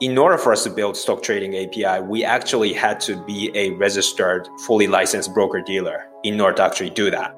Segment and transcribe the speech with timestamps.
[0.00, 3.70] in order for us to build stock trading API, we actually had to be a
[3.70, 7.34] registered, fully licensed broker dealer in order to actually do that.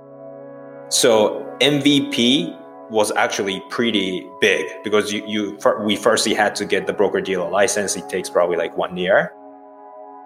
[0.91, 2.57] So MVP
[2.91, 7.49] was actually pretty big because you, you we firstly had to get the broker dealer
[7.49, 7.97] license.
[7.97, 9.33] It takes probably like one year.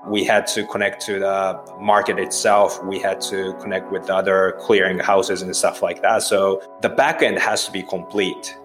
[0.09, 2.83] We had to connect to the market itself.
[2.85, 6.23] We had to connect with other clearing houses and stuff like that.
[6.23, 8.57] So the backend has to be complete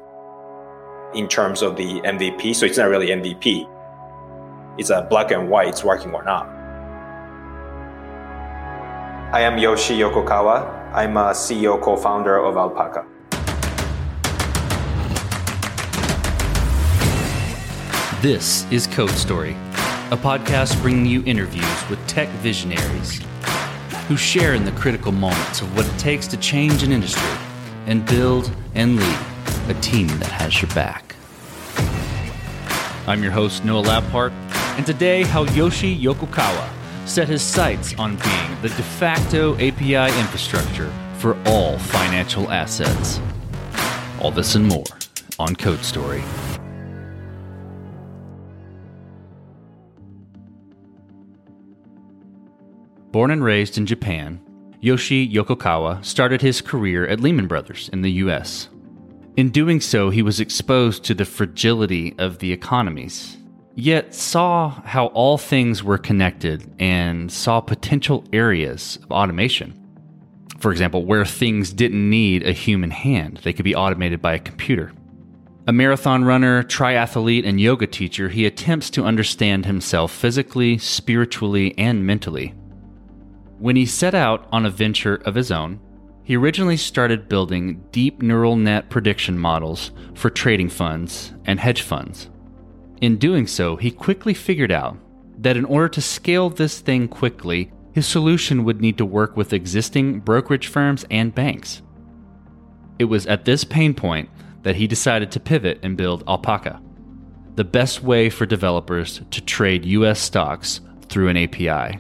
[1.13, 2.55] in terms of the MVP.
[2.55, 3.67] So it's not really MVP.
[4.77, 6.47] It's a black and white, it's working or not.
[9.33, 10.93] I am Yoshi Yokokawa.
[10.93, 13.05] I'm a CEO co-founder of Alpaca.
[18.21, 19.51] This is Code Story,
[20.11, 23.21] a podcast bringing you interviews with tech visionaries
[24.07, 27.37] who share in the critical moments of what it takes to change an industry
[27.85, 29.28] and build and lead
[29.69, 31.15] a team that has your back.
[33.07, 34.31] I'm your host, Noah Labhart,
[34.77, 36.69] and today, how Yoshi Yokokawa
[37.07, 43.19] set his sights on being the de facto API infrastructure for all financial assets.
[44.21, 44.85] All this and more
[45.37, 46.23] on Code Story.
[53.11, 54.39] Born and raised in Japan,
[54.81, 58.69] Yoshi Yokokawa started his career at Lehman Brothers in the US.
[59.39, 63.37] In doing so, he was exposed to the fragility of the economies,
[63.73, 69.79] yet saw how all things were connected and saw potential areas of automation.
[70.57, 74.39] For example, where things didn't need a human hand, they could be automated by a
[74.39, 74.91] computer.
[75.67, 82.05] A marathon runner, triathlete, and yoga teacher, he attempts to understand himself physically, spiritually, and
[82.05, 82.53] mentally.
[83.57, 85.79] When he set out on a venture of his own,
[86.29, 92.29] he originally started building deep neural net prediction models for trading funds and hedge funds.
[93.01, 94.95] In doing so, he quickly figured out
[95.39, 99.53] that in order to scale this thing quickly, his solution would need to work with
[99.53, 101.81] existing brokerage firms and banks.
[102.99, 104.29] It was at this pain point
[104.61, 106.79] that he decided to pivot and build Alpaca,
[107.55, 111.99] the best way for developers to trade US stocks through an API.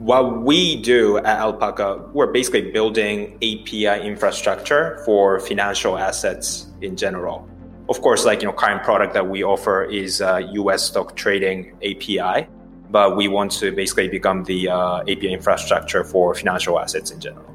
[0.00, 7.46] What we do at Alpaca, we're basically building API infrastructure for financial assets in general.
[7.90, 10.84] Of course, like you know, current product that we offer is uh, U.S.
[10.84, 12.48] stock trading API,
[12.88, 17.54] but we want to basically become the uh, API infrastructure for financial assets in general.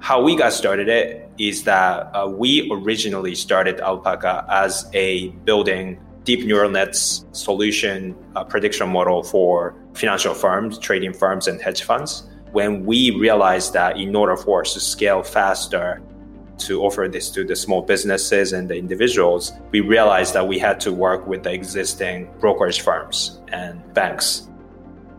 [0.00, 6.00] How we got started it is that uh, we originally started Alpaca as a building
[6.24, 12.28] deep neural nets solution uh, prediction model for financial firms, trading firms, and hedge funds.
[12.52, 16.02] When we realized that in order for us to scale faster,
[16.58, 20.80] to offer this to the small businesses and the individuals, we realized that we had
[20.80, 24.48] to work with the existing brokerage firms and banks.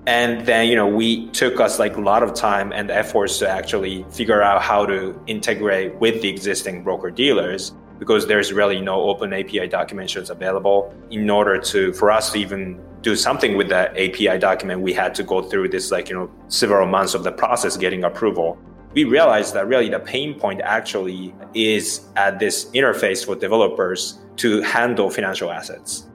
[0.05, 3.49] And then, you know, we took us like a lot of time and efforts to
[3.49, 9.01] actually figure out how to integrate with the existing broker dealers because there's really no
[9.03, 10.93] open API documentations available.
[11.09, 15.15] In order to for us to even do something with that API document, we had
[15.15, 18.57] to go through this like you know several months of the process getting approval.
[18.93, 24.61] We realized that really the pain point actually is at this interface for developers to
[24.63, 26.05] handle financial assets.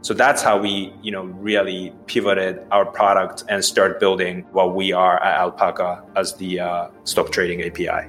[0.00, 4.92] So that's how we, you know, really pivoted our product and start building what we
[4.92, 8.08] are at Alpaca as the uh, stock trading API.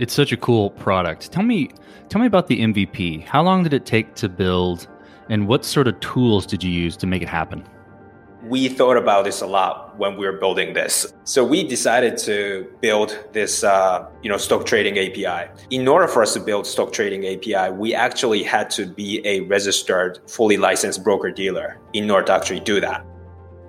[0.00, 1.30] It's such a cool product.
[1.30, 1.68] Tell me,
[2.08, 3.22] tell me about the MVP.
[3.22, 4.88] How long did it take to build,
[5.28, 7.62] and what sort of tools did you use to make it happen?
[8.42, 11.12] We thought about this a lot when we were building this.
[11.24, 15.50] So we decided to build this, uh, you know, stock trading API.
[15.68, 19.40] In order for us to build stock trading API, we actually had to be a
[19.40, 23.04] registered, fully licensed broker dealer in order to actually do that.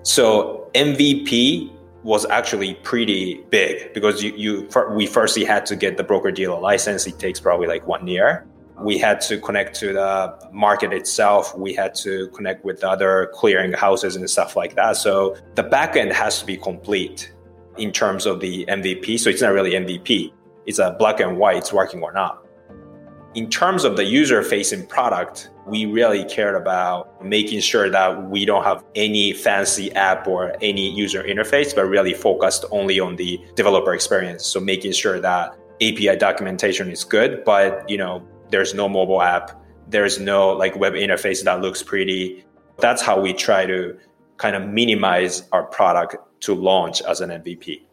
[0.04, 6.04] So MVP was actually pretty big because you, you we firstly had to get the
[6.04, 7.06] broker dealer license.
[7.06, 8.46] It takes probably like one year.
[8.80, 11.56] We had to connect to the market itself.
[11.56, 14.98] We had to connect with other clearing houses and stuff like that.
[14.98, 17.32] So the backend has to be complete
[17.78, 19.20] in terms of the MVP.
[19.20, 20.34] So it's not really MVP.
[20.66, 21.58] It's a black and white.
[21.58, 22.44] It's working or not.
[23.34, 28.44] In terms of the user facing product, we really cared about making sure that we
[28.44, 33.40] don't have any fancy app or any user interface, but really focused only on the
[33.56, 34.46] developer experience.
[34.46, 39.64] So making sure that API documentation is good, but you know, there's no mobile app,
[39.88, 42.44] there's no like web interface that looks pretty.
[42.80, 43.98] That's how we try to
[44.36, 47.84] kind of minimize our product to launch as an MVP.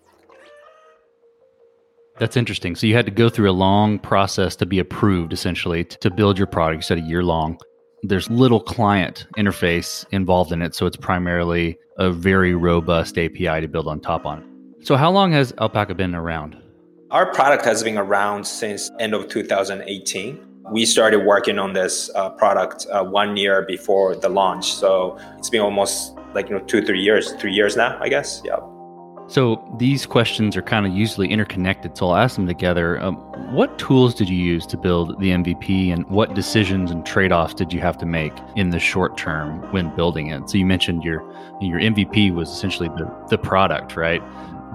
[2.18, 2.74] That's interesting.
[2.74, 6.36] So you had to go through a long process to be approved, essentially, to build
[6.36, 6.78] your product.
[6.78, 7.58] You said a year long.
[8.02, 13.68] There's little client interface involved in it, so it's primarily a very robust API to
[13.68, 14.44] build on top on.
[14.82, 16.56] So how long has Alpaca been around?
[17.10, 20.44] Our product has been around since end of 2018.
[20.70, 25.48] We started working on this uh, product uh, one year before the launch, so it's
[25.48, 28.42] been almost like you know two, three years, three years now, I guess.
[28.44, 28.58] Yeah.
[29.28, 32.98] So these questions are kind of usually interconnected, so I'll ask them together.
[33.02, 33.16] Um,
[33.52, 37.70] what tools did you use to build the MVP, and what decisions and trade-offs did
[37.70, 40.48] you have to make in the short term when building it?
[40.48, 41.20] So you mentioned your
[41.60, 44.22] your MVP was essentially the the product, right?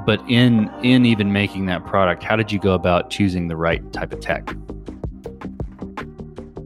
[0.05, 3.81] But in in even making that product, how did you go about choosing the right
[3.91, 4.55] type of tech?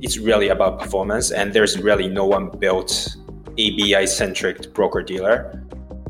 [0.02, 3.16] It's really about performance, and there's really no one built
[3.58, 5.64] API centric broker dealer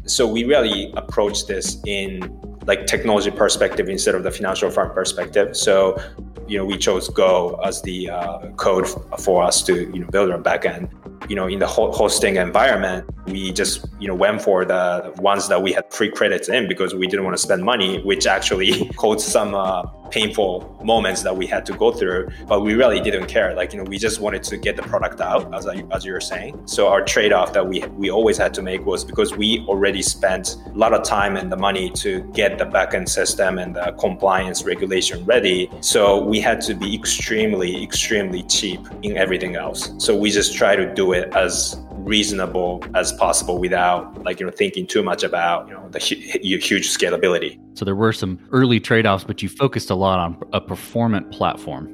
[0.07, 5.55] so we really approach this in like technology perspective instead of the financial firm perspective.
[5.55, 6.01] So,
[6.47, 8.87] you know, we chose Go as the uh, code
[9.19, 10.89] for us to you know build our backend
[11.29, 15.61] you know, in the hosting environment, we just, you know, went for the ones that
[15.61, 19.27] we had free credits in because we didn't want to spend money, which actually caused
[19.27, 22.29] some uh, painful moments that we had to go through.
[22.47, 23.53] But we really didn't care.
[23.53, 26.13] Like, you know, we just wanted to get the product out, as, I, as you
[26.13, 26.67] were saying.
[26.67, 30.01] So our trade off that we, we always had to make was because we already
[30.01, 33.93] spent a lot of time and the money to get the backend system and the
[33.99, 35.69] compliance regulation ready.
[35.81, 39.93] So we had to be extremely, extremely cheap in everything else.
[39.97, 44.45] So we just try to do it it as reasonable as possible without like you
[44.45, 47.59] know thinking too much about you know the hu- huge scalability.
[47.77, 51.93] So there were some early trade-offs but you focused a lot on a performant platform.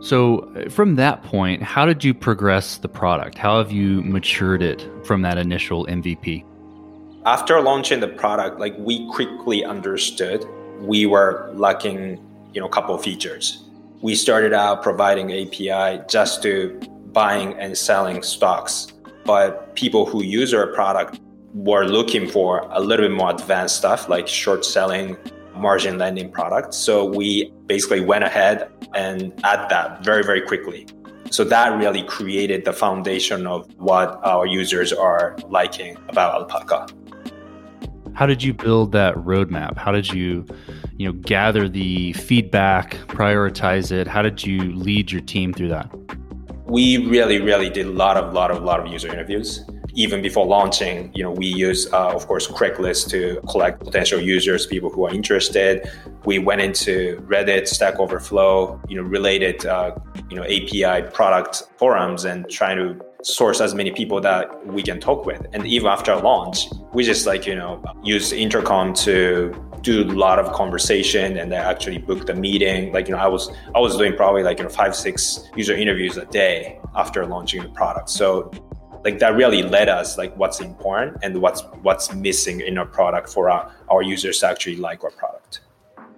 [0.00, 3.38] So uh, from that point how did you progress the product?
[3.38, 6.44] How have you matured it from that initial mvp
[7.24, 10.44] after launching the product like we quickly understood
[10.80, 12.20] we were lacking
[12.52, 13.62] you know a couple of features.
[14.02, 16.80] We started out providing api just to
[17.16, 18.88] buying and selling stocks.
[19.24, 21.18] But people who use our product
[21.54, 25.16] were looking for a little bit more advanced stuff like short selling,
[25.54, 26.76] margin lending products.
[26.76, 30.86] So we basically went ahead and add that very, very quickly.
[31.30, 36.86] So that really created the foundation of what our users are liking about Alpaca.
[38.12, 39.78] How did you build that roadmap?
[39.78, 40.46] How did you,
[40.98, 44.06] you know, gather the feedback, prioritize it?
[44.06, 45.90] How did you lead your team through that?
[46.66, 49.64] We really, really did a lot of, lot of, lot of user interviews.
[49.94, 54.66] Even before launching, you know, we use, uh, of course, Craigslist to collect potential users,
[54.66, 55.88] people who are interested.
[56.24, 59.96] We went into Reddit, Stack Overflow, you know, related, uh,
[60.28, 65.00] you know, API product forums and trying to source as many people that we can
[65.00, 65.46] talk with.
[65.52, 69.54] And even after launch, we just like, you know, use intercom to
[69.86, 72.92] do a lot of conversation and they actually booked a meeting.
[72.92, 75.74] Like, you know, I was I was doing probably like, you know, five, six user
[75.74, 78.10] interviews a day after launching the product.
[78.10, 78.50] So
[79.04, 83.28] like that really led us like what's important and what's what's missing in our product
[83.28, 85.60] for our, our users to actually like our product.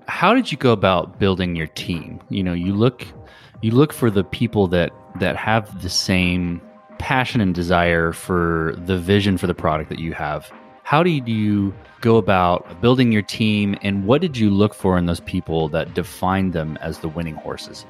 [0.07, 2.21] How did you go about building your team?
[2.31, 3.07] You know, you look
[3.61, 4.91] you look for the people that
[5.21, 6.63] that have the same
[6.99, 10.51] passion and desire for the vision for the product that you have.
[10.89, 15.05] How do you go about building your team, and what did you look for in
[15.05, 17.85] those people that defined them as the winning horses?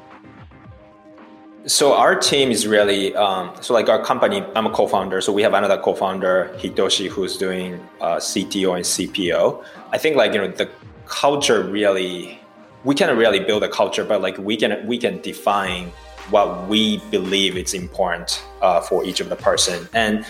[1.67, 4.43] So our team is really um, so like our company.
[4.56, 9.64] I'm a co-founder, so we have another co-founder Hitoshi who's doing uh, CTO and CPO.
[9.93, 10.69] I think like you know the
[11.06, 12.40] culture really
[12.82, 15.93] we can really build a culture, but like we can we can define
[16.31, 20.26] what we believe is important uh, for each of the person and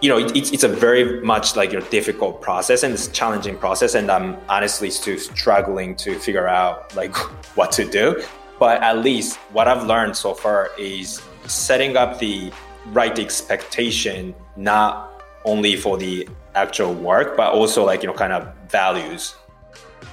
[0.00, 3.56] you know, it, it's, it's a very much like a difficult process and it's challenging
[3.56, 3.94] process.
[3.94, 7.16] And I'm honestly still struggling to figure out like
[7.56, 8.22] what to do.
[8.58, 12.52] But at least what I've learned so far is setting up the
[12.86, 18.52] right expectation, not only for the actual work, but also like, you know, kind of
[18.68, 19.34] values.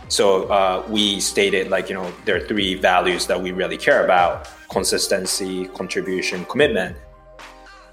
[0.08, 4.04] So uh, we stated like, you know, there are three values that we really care
[4.04, 6.98] about consistency, contribution, commitment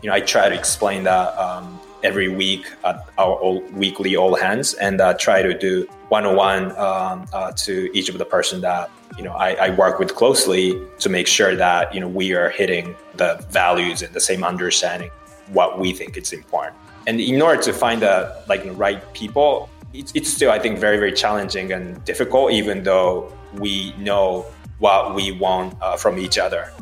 [0.03, 4.35] you know, I try to explain that um, every week at our all, weekly all
[4.35, 8.91] hands and uh, try to do one-on-one um, uh, to each of the person that
[9.17, 12.49] you know I, I, work with closely to make sure that you know we are
[12.51, 15.11] hitting the values and the same understanding
[15.49, 16.77] what we think is important.
[17.07, 20.97] And in order to find the like right people it's, it's still i think very
[20.97, 24.47] very challenging and difficult even though we know
[24.83, 26.73] what we want uh, from each other.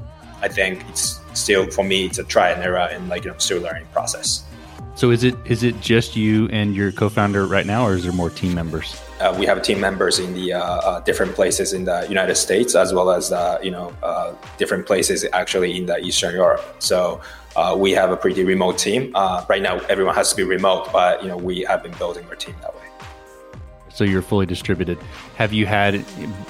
[0.40, 3.38] I think it's still for me it's a try and error and like you know
[3.38, 4.44] still learning process
[4.94, 8.12] so is it is it just you and your co-founder right now or is there
[8.12, 11.84] more team members Uh, we have team members in the uh, uh, different places in
[11.84, 15.98] the United States, as well as uh, you know uh, different places actually in the
[15.98, 16.64] Eastern Europe.
[16.78, 17.20] So
[17.54, 19.12] uh, we have a pretty remote team.
[19.52, 22.36] right now, everyone has to be remote, but you know we have been building our
[22.44, 22.79] team that way.
[23.92, 24.98] So you're fully distributed.
[25.36, 25.94] Have you had,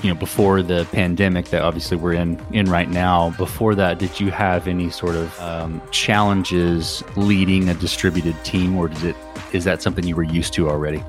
[0.03, 3.31] you know, before the pandemic that obviously we're in in right now?
[3.31, 8.89] Before that, did you have any sort of um, challenges leading a distributed team, or
[8.89, 9.17] did it
[9.53, 11.03] is that something you were used to already?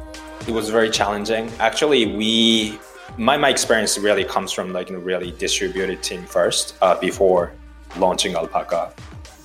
[0.47, 1.51] It was very challenging.
[1.59, 2.79] Actually, we
[3.17, 7.53] my my experience really comes from like a really distributed team first uh, before
[7.97, 8.93] launching Alpaca.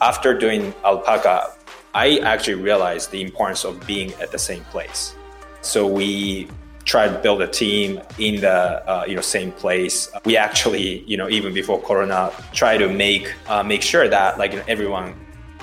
[0.01, 1.53] After doing Alpaca,
[1.95, 5.15] I actually realized the importance of being at the same place.
[5.63, 6.49] So we
[6.87, 8.51] try to build a team in the
[8.89, 10.09] uh, you know same place.
[10.25, 14.55] We actually you know even before Corona try to make uh, make sure that like
[14.69, 15.15] everyone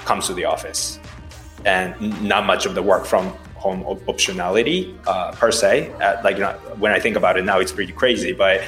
[0.05, 0.99] comes to the office
[1.65, 5.89] and not much of the work from home optionality uh, per se.
[6.23, 8.61] like you know, when I think about it now, it's pretty crazy, but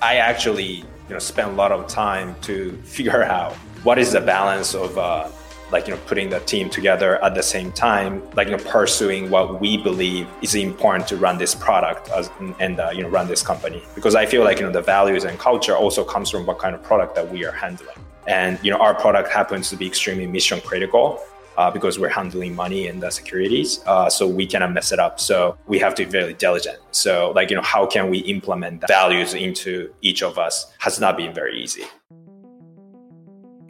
[0.00, 4.20] I actually you know spend a lot of time to figure out what is the
[4.20, 5.28] balance of uh,
[5.72, 9.30] like you know putting the team together at the same time like you know pursuing
[9.30, 13.28] what we believe is important to run this product as, and uh, you know run
[13.28, 13.82] this company.
[13.94, 16.74] Because i feel like you know the values and culture also comes from what kind
[16.74, 17.96] of product that we are handling.
[18.26, 21.20] And you know our product happens to be extremely mission critical
[21.56, 25.20] uh, because we're handling money and the securities uh, so we cannot mess it up.
[25.20, 26.78] So we have to be very diligent.
[26.90, 31.00] So like you know how can we implement the values into each of us has
[31.00, 31.84] not been very easy.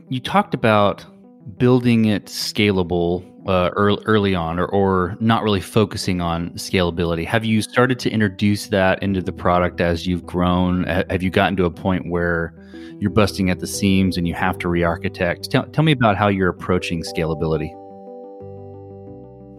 [0.08, 1.06] You talked about
[1.58, 7.26] building it scalable uh, early, early on or, or not really focusing on scalability?
[7.26, 10.84] Have you started to introduce that into the product as you've grown?
[10.84, 12.54] Have you gotten to a point where
[12.98, 15.50] you're busting at the seams and you have to re-architect?
[15.50, 17.70] Tell, tell me about how you're approaching scalability.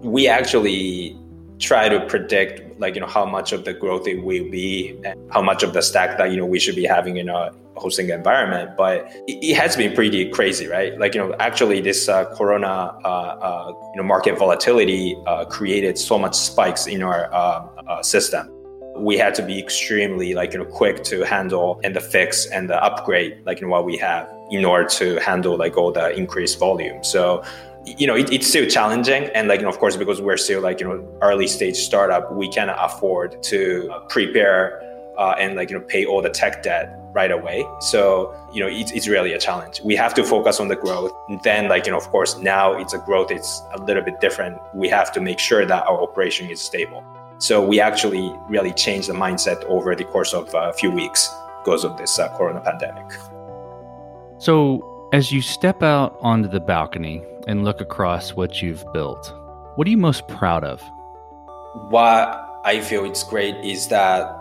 [0.03, 1.17] We actually
[1.60, 5.31] try to predict like you know how much of the growth it will be and
[5.31, 8.10] how much of the stack that you know we should be having in a hosting
[8.10, 10.98] environment but it, has been pretty crazy right?
[11.00, 15.98] Like you know actually this uh, corona uh, uh, you know market volatility uh, created
[15.98, 18.50] so much spikes in our uh, system.
[18.98, 22.70] We had to be extremely like you know quick to handle and the fix and
[22.70, 26.60] the upgrade like know what we have in order to handle like all the increased
[26.60, 27.04] volume.
[27.04, 27.44] So
[27.84, 29.24] you know, it, it's still challenging.
[29.34, 32.32] And like, you know, of course, because we're still like, you know, early stage startup,
[32.32, 34.80] we cannot afford to prepare
[35.18, 37.65] uh, and like, you know, pay all the tech debt right away.
[37.80, 39.82] So, you know, it's, it's really a challenge.
[39.82, 41.12] We have to focus on the growth.
[41.30, 44.20] And then like, you know, of course, now it's a growth, it's a little bit
[44.22, 44.58] different.
[44.74, 47.03] We have to make sure that our operation is stable.
[47.39, 51.30] So we actually really changed the mindset over the course of a few weeks
[51.63, 53.12] because of this uh, corona pandemic.
[54.38, 59.34] So as you step out onto the balcony and look across what you've built,
[59.75, 60.82] what are you most proud of?
[61.89, 64.38] What I feel it's great is that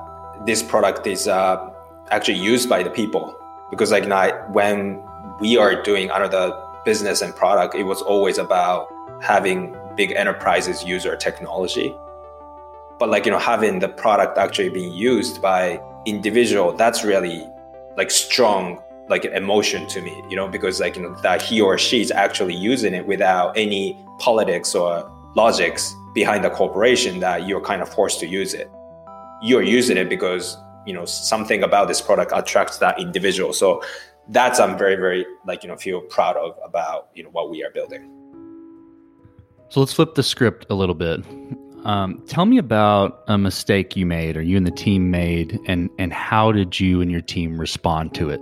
[0.47, 1.71] this product is uh,
[2.11, 3.37] actually used by the people.
[3.71, 5.03] Because like now, when
[5.41, 6.53] we are doing another
[6.85, 8.89] business and product, it was always about
[9.23, 11.95] having big enterprises use our technology.
[12.99, 17.49] But like you know, having the product actually being used by individual, that's really
[17.97, 21.77] like strong like emotion to me, you know, because like you know that he or
[21.77, 27.61] she is actually using it without any politics or logics behind the corporation that you're
[27.61, 28.71] kind of forced to use it.
[29.43, 30.57] You're using it because
[30.87, 33.53] you know something about this product attracts that individual.
[33.53, 33.83] So
[34.29, 37.63] that's I'm very very like you know feel proud of about you know what we
[37.65, 38.11] are building.
[39.69, 41.25] So let's flip the script a little bit.
[41.85, 45.91] Um, tell me about a mistake you made or you and the team made, and
[45.99, 48.41] and how did you and your team respond to it?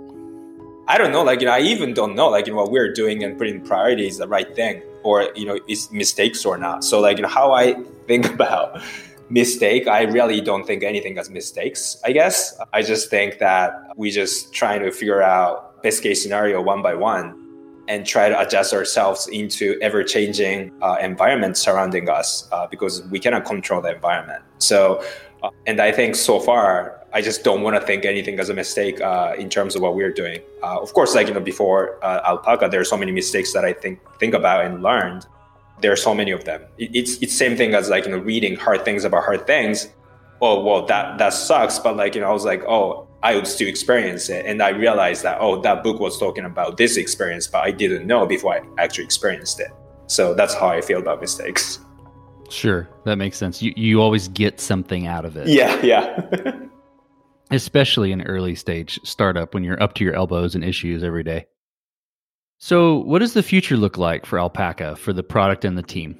[0.89, 2.91] I don't know, like, you know, I even don't know, like, you know, what we're
[2.91, 6.83] doing and putting priorities the right thing or, you know, is mistakes or not.
[6.83, 7.75] So, like, you know, how I
[8.07, 8.81] think about
[9.29, 12.59] mistake, I really don't think anything as mistakes, I guess.
[12.73, 16.95] I just think that we just trying to figure out best case scenario one by
[16.95, 17.35] one
[17.87, 23.19] and try to adjust ourselves into ever changing uh, environment surrounding us uh, because we
[23.19, 24.43] cannot control the environment.
[24.59, 25.03] So,
[25.41, 28.53] uh, and I think so far, I just don't want to think anything as a
[28.53, 30.41] mistake uh, in terms of what we're doing.
[30.61, 33.65] Uh, of course, like you know, before uh, Alpaca, there are so many mistakes that
[33.65, 35.25] I think think about and learned.
[35.81, 36.63] There are so many of them.
[36.77, 39.89] It's it's same thing as like you know reading hard things about hard things.
[40.41, 41.79] Oh well, that that sucks.
[41.79, 44.69] But like you know, I was like, oh, I would still experience it, and I
[44.69, 48.55] realized that oh, that book was talking about this experience, but I didn't know before
[48.55, 49.71] I actually experienced it.
[50.07, 51.79] So that's how I feel about mistakes.
[52.49, 53.61] Sure, that makes sense.
[53.61, 55.47] You you always get something out of it.
[55.47, 56.59] Yeah, yeah.
[57.51, 61.45] especially in early stage startup when you're up to your elbows in issues every day.
[62.61, 66.19] So, what does the future look like for Alpaca for the product and the team?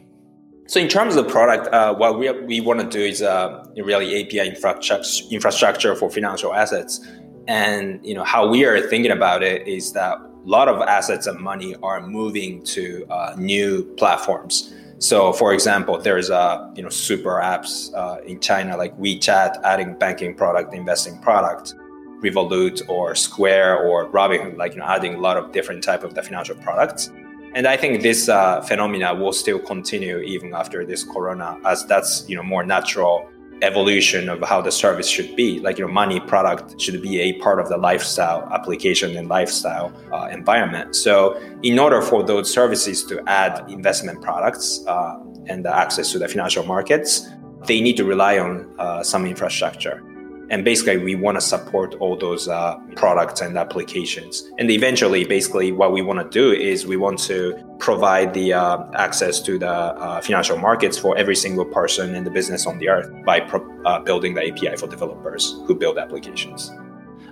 [0.68, 3.66] So in terms of the product, uh, what we, we want to do is uh,
[3.76, 7.06] really API infrastructure, for financial assets.
[7.50, 11.28] And you know how we are thinking about it is that a lot of assets
[11.28, 14.74] and money are moving to uh, new platforms.
[15.00, 19.98] So, for example, there's a you know super apps uh, in China like WeChat adding
[20.00, 21.74] banking product, investing product,
[22.22, 26.14] Revolut or Square or Robinhood, like you know adding a lot of different type of
[26.16, 27.12] the financial products.
[27.56, 32.28] And I think this uh, phenomena will still continue even after this corona, as that's
[32.30, 33.30] you know more natural
[33.62, 35.60] evolution of how the service should be.
[35.60, 40.30] Like your money product should be a part of the lifestyle application and lifestyle uh,
[40.32, 40.96] environment.
[40.96, 46.28] So in order for those services to add investment products uh, and access to the
[46.28, 47.28] financial markets,
[47.66, 50.02] they need to rely on uh, some infrastructure.
[50.50, 54.50] And basically, we want to support all those uh, products and applications.
[54.58, 58.84] And eventually, basically, what we want to do is we want to provide the uh,
[58.96, 62.90] access to the uh, financial markets for every single person in the business on the
[62.90, 66.72] earth by pro- uh, building the API for developers who build applications.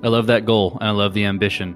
[0.04, 1.76] I love that goal and I love the ambition.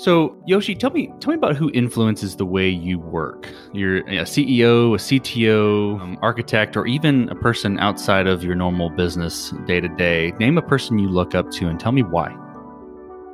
[0.00, 3.46] So, Yoshi, tell me tell me about who influences the way you work.
[3.74, 8.88] You're a CEO, a CTO, um, architect, or even a person outside of your normal
[8.88, 10.32] business day to day.
[10.40, 12.34] Name a person you look up to and tell me why.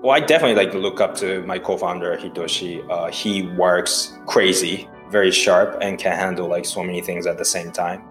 [0.03, 2.85] Well, I definitely like to look up to my co-founder Hitoshi.
[2.91, 7.45] Uh, he works crazy, very sharp, and can handle like so many things at the
[7.45, 8.03] same time.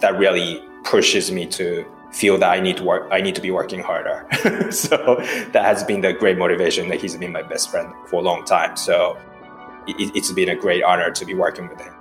[0.00, 3.50] That really pushes me to feel that I need to work, I need to be
[3.50, 4.26] working harder.
[4.70, 5.16] so
[5.52, 8.44] that has been the great motivation that he's been my best friend for a long
[8.44, 8.76] time.
[8.76, 9.18] So
[9.86, 11.94] it, it's been a great honor to be working with him.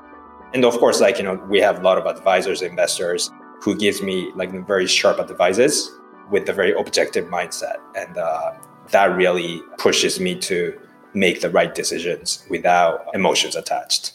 [0.53, 3.29] And of course, like, you know, we have a lot of advisors, investors
[3.61, 5.91] who gives me like very sharp advices
[6.29, 7.77] with a very objective mindset.
[7.95, 8.53] And uh,
[8.91, 10.79] that really pushes me to
[11.13, 14.13] make the right decisions without emotions attached.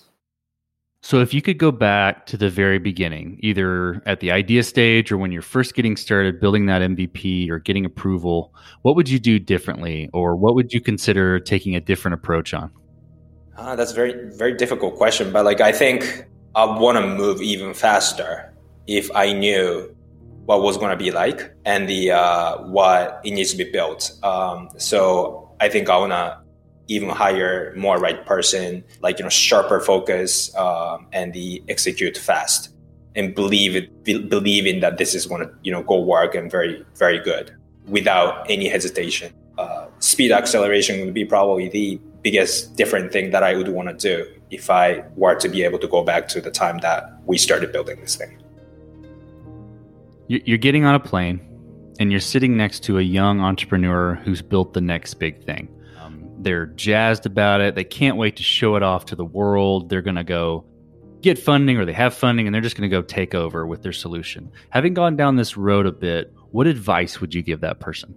[1.05, 5.11] So, if you could go back to the very beginning, either at the idea stage
[5.11, 9.19] or when you're first getting started building that MVP or getting approval, what would you
[9.19, 12.71] do differently or what would you consider taking a different approach on?
[13.57, 15.33] Uh, that's a very, very difficult question.
[15.33, 16.25] But like, I think
[16.55, 18.55] I want to move even faster
[18.87, 19.95] if I knew
[20.45, 24.13] what was going to be like and the uh, what it needs to be built.
[24.23, 26.42] Um, so I think I want to
[26.95, 32.71] even hire more right person, like you know sharper focus um, and the execute fast
[33.15, 36.51] and believe it, be, believing that this is going to you know go work and
[36.51, 37.55] very very good
[37.87, 39.33] without any hesitation.
[39.59, 43.95] Uh, speed acceleration would be probably the biggest different thing that I would want to
[43.95, 47.37] do if I were to be able to go back to the time that we
[47.37, 48.39] started building this thing.
[50.29, 51.41] You're getting on a plane
[51.99, 55.69] and you're sitting next to a young entrepreneur who's built the next big thing
[56.43, 57.75] they're jazzed about it.
[57.75, 59.89] They can't wait to show it off to the world.
[59.89, 60.65] They're going to go
[61.21, 63.83] get funding or they have funding and they're just going to go take over with
[63.83, 64.51] their solution.
[64.71, 68.15] Having gone down this road a bit, what advice would you give that person?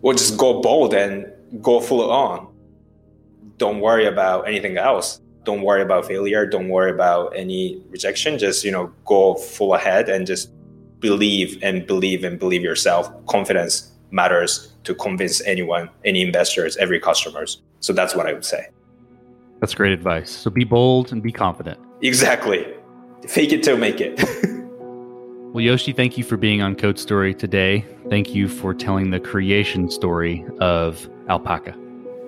[0.00, 1.26] Well, just go bold and
[1.60, 2.48] go full on.
[3.58, 5.20] Don't worry about anything else.
[5.44, 6.46] Don't worry about failure.
[6.46, 8.38] Don't worry about any rejection.
[8.38, 10.50] Just, you know, go full ahead and just
[11.00, 13.10] believe and believe and believe yourself.
[13.26, 17.62] Confidence matters to convince anyone, any investors, every customers.
[17.80, 18.68] So that's what I would say.
[19.60, 20.30] That's great advice.
[20.30, 21.80] So be bold and be confident.
[22.02, 22.66] Exactly.
[23.26, 24.22] Fake it till make it.
[25.52, 27.84] well, Yoshi, thank you for being on Code Story today.
[28.10, 31.74] Thank you for telling the creation story of Alpaca.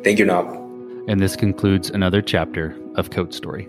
[0.03, 0.47] Thank you, Nob.
[1.09, 3.69] And this concludes another chapter of Code Story.